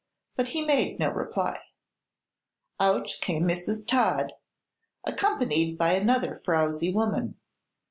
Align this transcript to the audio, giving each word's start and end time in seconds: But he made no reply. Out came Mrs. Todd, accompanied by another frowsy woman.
But 0.35 0.47
he 0.47 0.65
made 0.65 0.97
no 0.97 1.09
reply. 1.09 1.59
Out 2.79 3.11
came 3.21 3.43
Mrs. 3.43 3.87
Todd, 3.87 4.33
accompanied 5.03 5.77
by 5.77 5.91
another 5.93 6.41
frowsy 6.43 6.91
woman. 6.91 7.35